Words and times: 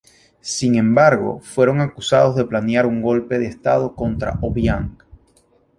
Sin 0.41 0.73
embargo, 0.77 1.41
fueron 1.41 1.79
acusados 1.79 2.35
de 2.35 2.45
planear 2.45 2.87
un 2.87 3.03
Golpe 3.03 3.37
de 3.37 3.45
Estado 3.45 3.93
contra 3.93 4.39
Obiang. 4.41 4.97